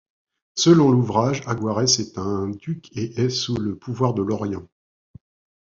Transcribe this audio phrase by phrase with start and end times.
[0.55, 4.67] Selon l'ouvrage, Aguarès est un duc et est sous le pouvoir de l'Orient.